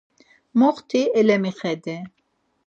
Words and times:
Moxti 0.59 1.01
elemixedi. 1.19 1.97